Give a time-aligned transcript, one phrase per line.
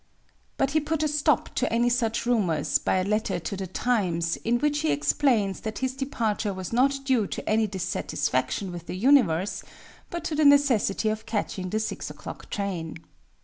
[0.57, 4.35] But he put a stop to any such rumors by a letter to The Times
[4.37, 8.95] in which he explains that his departure was not due to any dissatisfaction with the
[8.97, 9.61] universe
[10.09, 12.97] but to the necessity of catching the 6 o'clock train.